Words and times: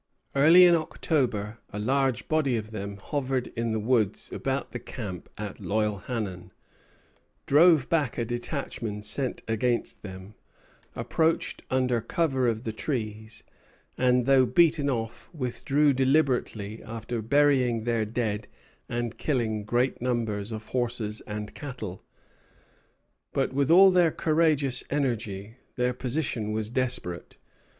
Early 0.35 0.65
in 0.65 0.73
October 0.73 1.59
a 1.71 1.77
large 1.77 2.27
body 2.27 2.57
of 2.57 2.71
them 2.71 2.97
hovered 2.97 3.51
in 3.55 3.71
the 3.71 3.77
woods 3.79 4.31
about 4.33 4.71
the 4.71 4.79
camp 4.79 5.29
at 5.37 5.59
Loyalhannon, 5.59 6.49
drove 7.45 7.87
back 7.87 8.17
a 8.17 8.25
detachment 8.25 9.05
sent 9.05 9.43
against 9.47 10.01
them, 10.01 10.33
approached 10.95 11.61
under 11.69 12.01
cover 12.01 12.47
of 12.47 12.63
the 12.63 12.71
trees, 12.73 13.43
and, 13.95 14.25
though 14.25 14.47
beaten 14.47 14.89
off, 14.89 15.29
withdrew 15.35 15.93
deliberately, 15.93 16.81
after 16.81 17.21
burying 17.21 17.83
their 17.83 18.03
dead 18.03 18.47
and 18.89 19.19
killing 19.19 19.63
great 19.63 20.01
numbers 20.01 20.51
of 20.51 20.65
horses 20.69 21.21
and 21.27 21.53
cattle. 21.53 22.01
But, 23.33 23.53
with 23.53 23.69
all 23.69 23.91
their 23.91 24.09
courageous 24.09 24.83
energy, 24.89 25.57
their 25.75 25.93
position 25.93 26.51
was 26.53 26.71
desperate. 26.71 27.37